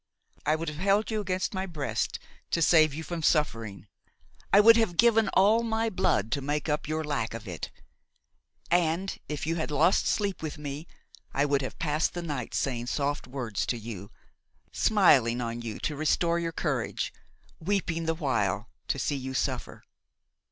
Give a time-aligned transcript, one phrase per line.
[0.47, 2.17] I would have held you against my breast
[2.49, 3.85] to save you from suffering.
[4.51, 7.69] I would have given all my blood to make up your lack of it,
[8.71, 10.87] and if you had lost sleep with me,
[11.35, 14.09] I would have passed the night saying soft words to you,
[14.71, 17.13] smiling on you to restore your courage,
[17.59, 19.83] weeping the while to see you suffer.